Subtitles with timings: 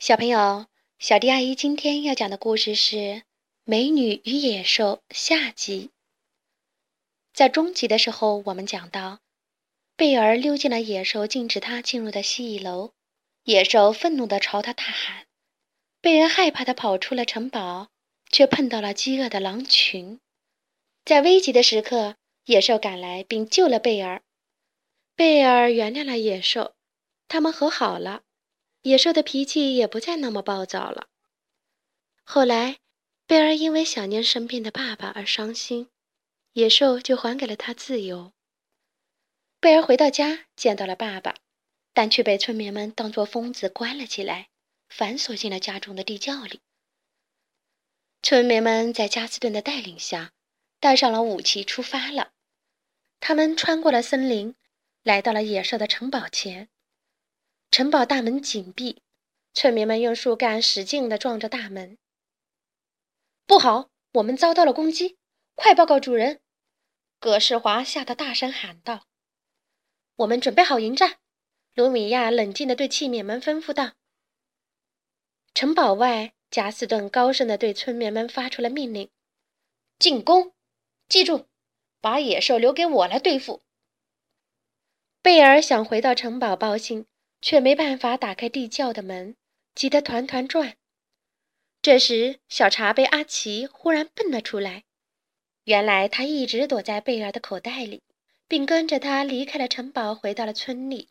[0.00, 0.64] 小朋友，
[0.98, 2.96] 小迪阿姨今天要讲的故事是
[3.64, 5.90] 《美女与野兽》下集。
[7.34, 9.18] 在中集的时候，我们讲到，
[9.96, 12.92] 贝儿溜进了野兽禁止他进入的蜥蜴楼，
[13.44, 15.26] 野兽愤怒地朝他大喊，
[16.00, 17.90] 贝儿害怕地跑出了城堡，
[18.30, 20.18] 却碰到了饥饿的狼群。
[21.04, 24.22] 在危急的时刻，野兽赶来并救了贝儿，
[25.14, 26.72] 贝儿原谅了野兽，
[27.28, 28.22] 他们和好了。
[28.82, 31.08] 野兽的脾气也不再那么暴躁了。
[32.24, 32.78] 后来，
[33.26, 35.90] 贝儿因为想念生病的爸爸而伤心，
[36.52, 38.32] 野兽就还给了他自由。
[39.60, 41.34] 贝儿回到家，见到了爸爸，
[41.92, 44.48] 但却被村民们当作疯子关了起来，
[44.88, 46.60] 反锁进了家中的地窖里。
[48.22, 50.32] 村民们在加斯顿的带领下，
[50.78, 52.32] 带上了武器出发了。
[53.18, 54.54] 他们穿过了森林，
[55.02, 56.70] 来到了野兽的城堡前。
[57.70, 59.00] 城堡大门紧闭，
[59.54, 61.96] 村民们用树干使劲地撞着大门。
[63.46, 65.18] 不好，我们遭到了攻击！
[65.54, 66.40] 快报告主人！
[67.20, 69.06] 葛世华吓得大声喊道
[70.16, 71.18] ：“我们准备好迎战。”
[71.74, 73.92] 卢米亚冷静地对器皿们吩咐道。
[75.54, 79.08] 城堡外，加斯顿高声地对村民们发出了命令
[80.00, 80.52] ：“进攻！
[81.08, 81.46] 记住，
[82.00, 83.62] 把野兽留给我来对付。”
[85.22, 87.06] 贝尔想回到城堡报信。
[87.40, 89.36] 却没办法打开地窖的门，
[89.74, 90.76] 急得团团转。
[91.82, 94.84] 这时，小茶杯阿奇忽然蹦了出来。
[95.64, 98.02] 原来他一直躲在贝尔的口袋里，
[98.48, 101.08] 并跟着他离开了城堡，回到了村里。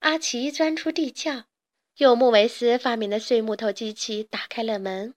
[0.00, 1.44] 阿奇钻出地窖，
[1.98, 5.14] 用穆维斯发明的碎木头机器打开了门。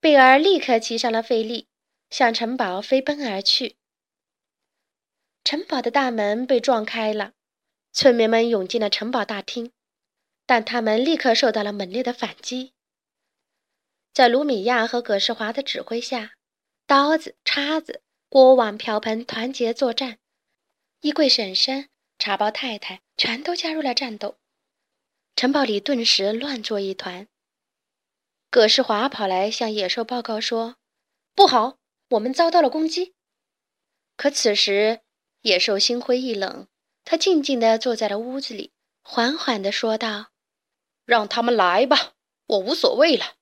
[0.00, 1.66] 贝尔立刻骑上了费力，
[2.08, 3.76] 向城堡飞奔而去。
[5.44, 7.32] 城堡的大门被撞开了。
[7.98, 9.72] 村民们涌进了城堡大厅，
[10.46, 12.72] 但他们立刻受到了猛烈的反击。
[14.14, 16.36] 在卢米亚和葛世华的指挥下，
[16.86, 20.20] 刀子、叉子、锅碗瓢盆团结作战，
[21.00, 21.88] 衣柜婶婶、
[22.20, 24.36] 茶包太太全都加入了战斗。
[25.34, 27.26] 城堡里顿时乱作一团。
[28.48, 30.76] 葛世华跑来向野兽报告说
[31.34, 31.78] ：“不好，
[32.10, 33.14] 我们遭到了攻击。”
[34.16, 35.00] 可此时
[35.42, 36.68] 野兽心灰意冷。
[37.10, 38.70] 他静静地坐在了屋子里，
[39.02, 40.26] 缓缓地说道
[41.06, 42.12] ：“让他们来吧，
[42.44, 43.36] 我无所谓了。”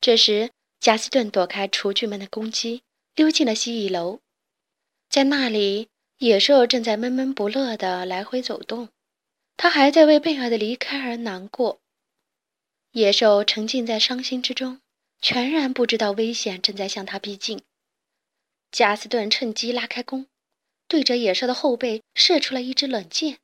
[0.00, 2.82] 这时，加斯顿躲开厨具们的攻击，
[3.14, 4.20] 溜进了蜥蜴楼。
[5.10, 8.88] 在那里，野兽正在闷闷不乐地来回走动，
[9.58, 11.82] 他还在为贝尔的离开而难过。
[12.92, 14.80] 野兽沉浸在伤心之中，
[15.20, 17.60] 全然不知道危险正在向他逼近。
[18.72, 20.26] 加斯顿趁机拉开弓。
[20.88, 23.38] 对着野兽的后背射出了一支冷箭。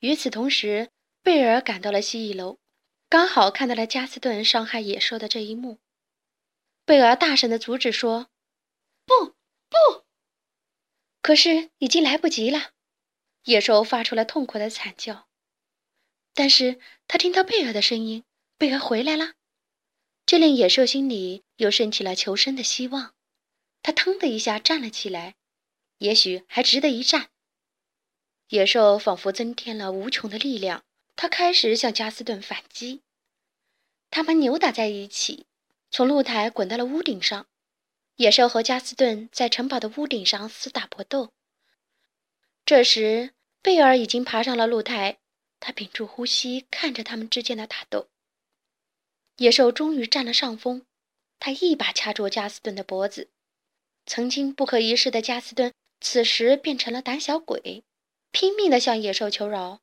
[0.00, 0.90] 与此同时，
[1.22, 2.58] 贝尔赶到了蜥蜴楼，
[3.08, 5.78] 刚好看到了加斯顿伤害野兽的这一幕。
[6.84, 8.28] 贝尔大声的阻止说
[9.06, 9.34] ：“不，
[9.70, 10.04] 不！”
[11.22, 12.72] 可是已经来不及了，
[13.44, 15.26] 野兽发出了痛苦的惨叫。
[16.34, 18.24] 但是他听到贝尔的声音，
[18.58, 19.34] 贝尔回来了，
[20.26, 23.14] 这令野兽心里又升起了求生的希望。
[23.82, 25.36] 他腾的一下站了起来。
[26.04, 27.30] 也许还值得一战。
[28.48, 30.84] 野兽仿佛增添了无穷的力量，
[31.16, 33.00] 它开始向加斯顿反击。
[34.10, 35.46] 他们扭打在一起，
[35.90, 37.46] 从露台滚到了屋顶上。
[38.16, 41.32] 野兽和加斯顿在城堡的屋顶上厮打搏斗。
[42.66, 43.32] 这时，
[43.62, 45.18] 贝尔已经爬上了露台，
[45.58, 48.08] 他屏住呼吸，看着他们之间的打斗。
[49.38, 50.84] 野兽终于占了上风，
[51.40, 53.30] 他一把掐住加斯顿的脖子。
[54.04, 55.72] 曾经不可一世的加斯顿。
[56.04, 57.82] 此时变成了胆小鬼，
[58.30, 59.80] 拼命地向野兽求饶。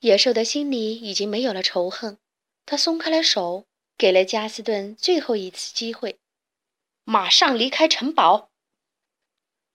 [0.00, 2.18] 野兽的心里已经没有了仇恨，
[2.66, 3.64] 他松开了手，
[3.96, 6.18] 给了加斯顿最后一次机会：
[7.04, 8.50] 马上离开城堡。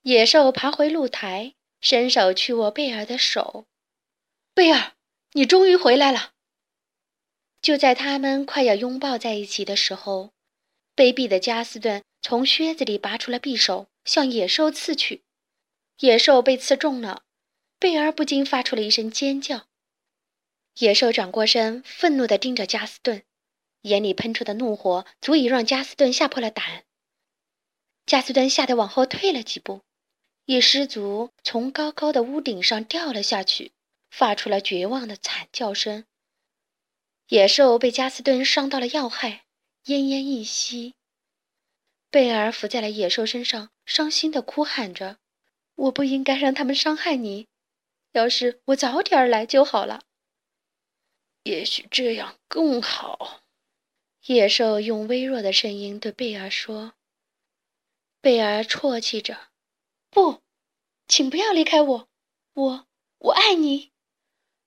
[0.04, 3.66] 野兽爬回露台，伸手去握贝尔的手。
[4.54, 4.94] 贝尔，
[5.32, 6.34] 你终于回来了。
[7.60, 10.32] 就在他们快要拥抱在一起的时候，
[10.96, 13.88] 卑鄙的加斯顿从靴子里拔出了匕首。
[14.08, 15.24] 向野兽刺去，
[16.00, 17.24] 野兽被刺中了，
[17.78, 19.68] 贝尔不禁发出了一声尖叫。
[20.80, 23.24] 野兽转过身，愤怒地盯着加斯顿，
[23.82, 26.86] 眼里喷出的怒火足以让加斯顿吓破了胆。
[28.06, 29.82] 加斯顿吓得往后退了几步，
[30.46, 33.74] 一失足从高高的屋顶上掉了下去，
[34.10, 36.06] 发出了绝望的惨叫声。
[37.28, 39.44] 野兽被加斯顿伤到了要害，
[39.88, 40.96] 奄奄一息。
[42.10, 45.18] 贝尔伏在了野兽身上，伤心地哭喊着
[45.76, 47.48] ：“我不应该让他们伤害你，
[48.12, 50.04] 要是我早点来就好了。”
[51.44, 53.44] 也许这样更好。
[54.26, 56.96] 野兽用微弱的声音对贝尔说。
[58.20, 59.52] 贝尔啜泣着
[60.12, 60.42] ：“不，
[61.08, 62.10] 请不要离开我，
[62.56, 62.88] 我
[63.20, 63.94] 我爱你。”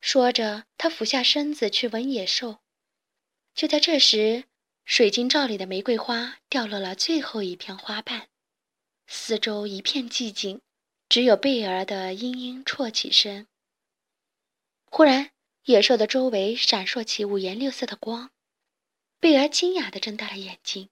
[0.00, 2.60] 说着，他俯下身子去吻野兽。
[3.54, 4.44] 就在这时，
[4.86, 8.29] 水晶罩里的玫瑰花掉落了最后一片花瓣，
[9.12, 10.60] 四周一片寂静，
[11.08, 13.48] 只有贝儿的嘤嘤啜泣声。
[14.84, 15.32] 忽然，
[15.64, 18.30] 野兽的周围闪烁起五颜六色的光，
[19.18, 20.90] 贝儿惊讶地睁大了眼睛。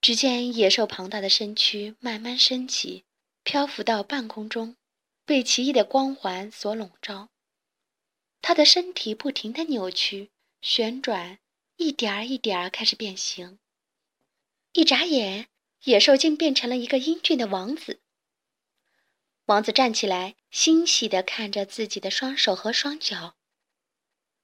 [0.00, 3.04] 只见野兽庞大的身躯慢慢升起，
[3.42, 4.76] 漂浮到半空中，
[5.24, 7.30] 被奇异的光环所笼罩。
[8.40, 10.30] 它的身体不停地扭曲、
[10.62, 11.40] 旋转，
[11.78, 13.58] 一点儿一点儿开始变形。
[14.72, 15.48] 一眨眼，
[15.84, 18.00] 野兽竟变成了一个英俊的王子。
[19.46, 23.36] 王子站起来，欣喜地看着自己的双手和双脚。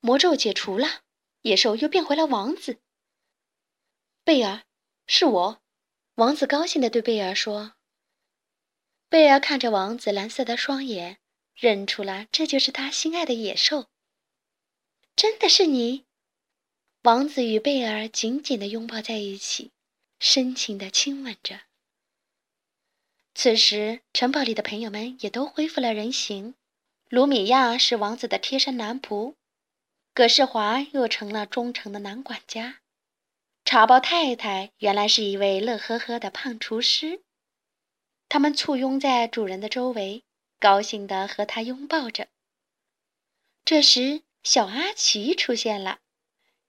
[0.00, 1.02] 魔咒解除了，
[1.42, 2.80] 野兽又变回了王子。
[4.24, 4.64] 贝尔，
[5.06, 5.62] 是我。
[6.14, 7.74] 王子高兴地对贝尔说。
[9.08, 11.18] 贝尔看着王子蓝色的双眼。
[11.54, 13.86] 认出了，这就是他心爱的野兽。
[15.14, 16.04] 真的是你，
[17.02, 19.70] 王子与贝尔紧紧地拥抱在一起，
[20.24, 21.60] 深情地亲吻着。
[23.34, 26.54] 此时，城堡里的朋友们也都恢复了人形。
[27.10, 29.34] 卢米亚是王子的贴身男仆，
[30.14, 32.78] 葛世华又成了忠诚的男管家，
[33.66, 37.20] 茶包太太原来是一位乐呵呵的胖厨师。
[38.30, 40.24] 他们簇拥在主人的周围。
[40.58, 42.28] 高兴地和他拥抱着。
[43.66, 45.98] 这时，小阿奇出现了。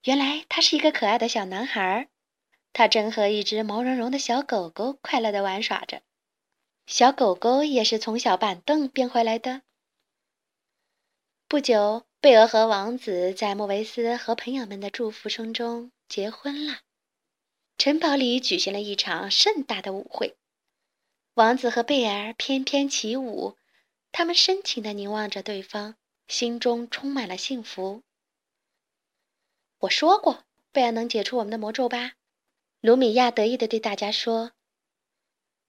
[0.04, 2.10] 原来他是一个可爱的小男孩儿，
[2.78, 6.02] 他正和一只毛茸茸的小狗狗快乐地玩耍着。
[6.86, 9.62] 小狗狗也是从小板凳变回来的。
[11.48, 16.82] 不久，贝尔和王子在莫维斯和朋友们的祝福声中结婚了。
[17.78, 20.36] 城堡里举行了一场盛大的舞会，
[21.36, 23.56] 王子和贝尔翩翩起舞。
[24.12, 25.96] 他们深情地凝望着对方，
[26.28, 28.04] 心中充满了幸福。
[29.78, 30.44] 我说过，
[30.74, 32.16] 贝尔能解除我们的魔咒吧？
[32.82, 34.52] 卢米亚得意地对大家说。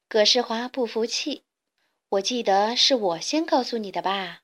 [0.08, 1.44] 葛世华不服气，
[2.11, 4.43] 我记得是我先告诉你的吧？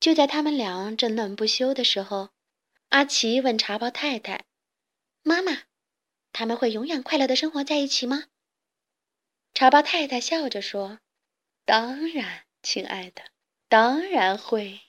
[0.00, 2.30] 就在他们俩争论不休的时候，
[2.90, 4.44] 阿奇问茶包太太
[5.24, 5.62] ：“妈妈，
[6.32, 8.24] 他们会永远快乐的生活在一起吗？”
[9.54, 10.98] 茶包太太笑着说。
[11.64, 13.22] 当然，亲爱的，
[13.70, 14.82] 当然会。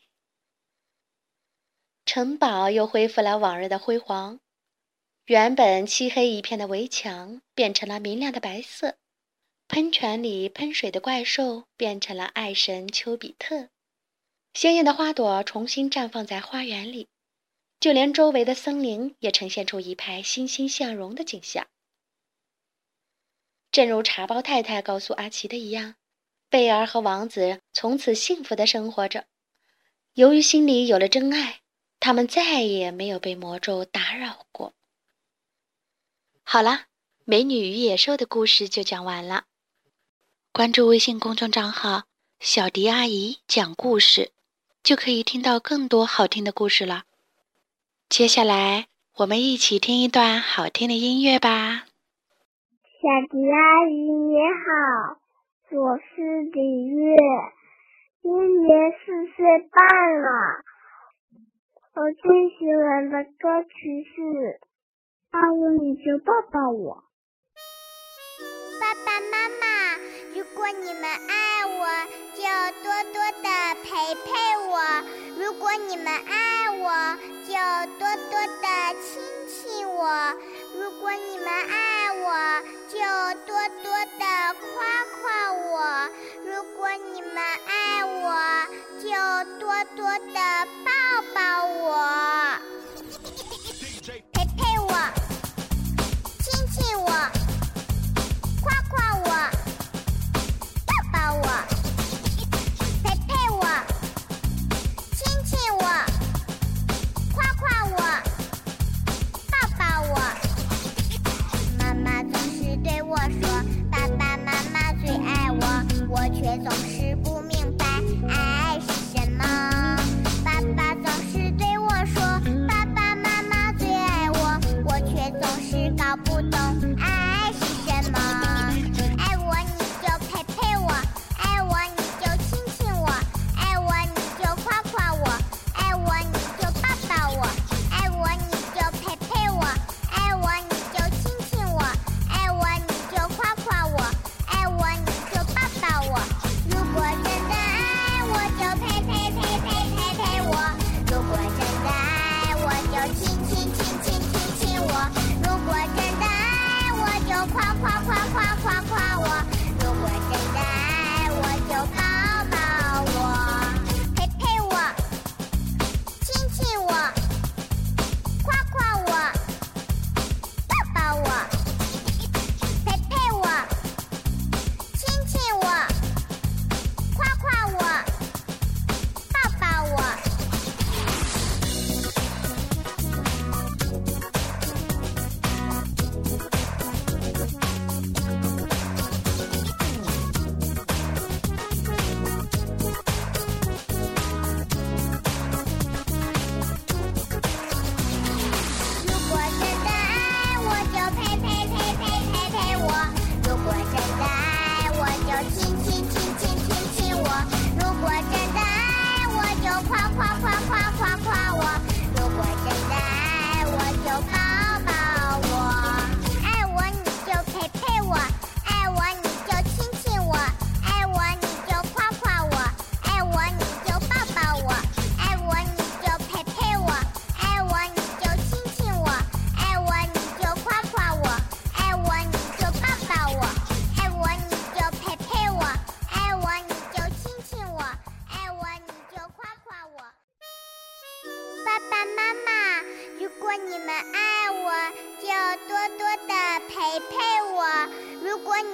[2.05, 4.41] 城堡又恢复了往日的辉煌，
[5.25, 8.97] 原本漆黑一片的围墙变成了明亮的白色，
[9.67, 13.69] 喷泉里喷水的怪兽变成了爱神丘比特，
[14.53, 17.07] 鲜艳的花朵重新绽放在花园里，
[17.79, 21.65] 就连周围的森林也呈现出一派欣欣向荣的景象。
[23.71, 25.95] 正如茶包太太告诉阿奇的一样。
[26.51, 29.25] 贝尔和王子从此幸福的生活着。
[30.13, 31.61] 由于心里有了真爱，
[31.99, 34.75] 他们再也没有被魔咒打扰过。
[36.47, 36.69] 好了，
[37.25, 39.45] 《美女与野兽》的故事就讲完了。
[40.53, 42.03] 关注微信公众账号
[42.39, 44.31] “小迪阿姨讲故事”，
[44.83, 47.05] 就可以听到更多好听的故事了。
[48.07, 48.85] 接下来，
[49.17, 51.87] 我们一起听一段好听的音乐吧。
[53.01, 55.17] 小迪阿姨你好。
[55.71, 57.17] 我是李月，
[58.21, 58.31] 今
[58.63, 60.63] 年四岁半了。
[61.95, 64.21] 我最喜欢的歌曲是
[65.35, 66.95] 《爱我你就抱抱我》。
[68.79, 69.65] 爸爸妈妈，
[70.33, 71.83] 如果你们爱我，
[72.33, 72.39] 就
[72.81, 73.49] 多多的
[73.83, 74.31] 陪陪
[74.69, 74.79] 我；
[75.37, 77.51] 如果你们爱我，就
[77.99, 78.67] 多多的
[79.03, 79.99] 亲亲我；
[80.79, 82.97] 如果你们爱我，就
[83.45, 83.51] 多
[83.83, 84.44] 多的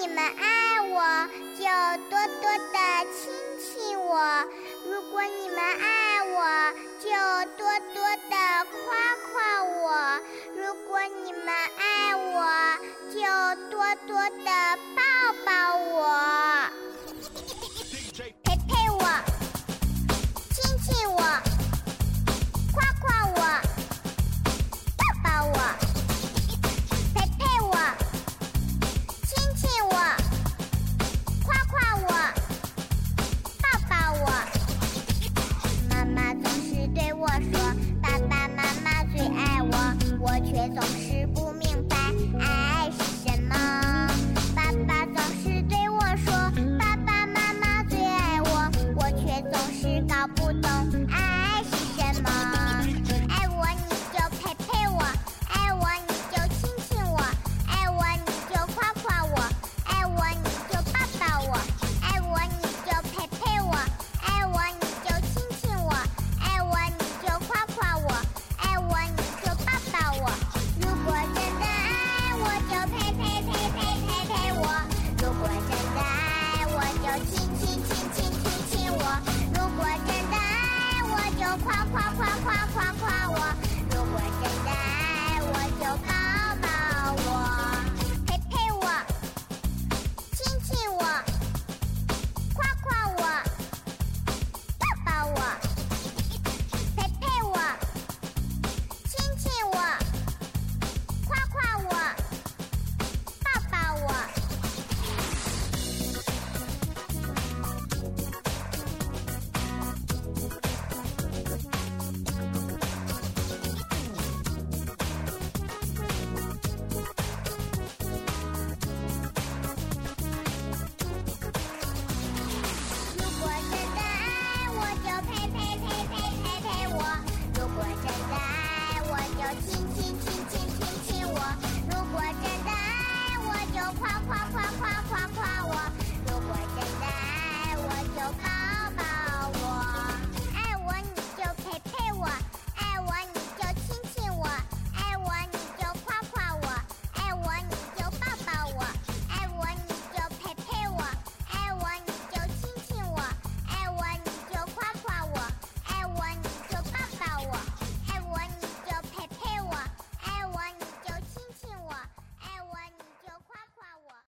[0.01, 0.97] 你们爱我，
[1.59, 1.63] 就
[2.09, 2.75] 多多的
[3.13, 4.17] 亲亲我；
[4.83, 7.05] 如果你们爱我，就
[7.55, 8.81] 多多的夸
[9.31, 10.19] 夸我；
[10.55, 11.45] 如果你们
[11.77, 12.35] 爱我，
[13.13, 13.21] 就
[13.69, 13.77] 多
[14.07, 14.49] 多的
[14.95, 14.99] 抱
[15.45, 15.93] 抱我。
[18.43, 19.05] 陪陪我，
[20.49, 21.21] 亲亲我，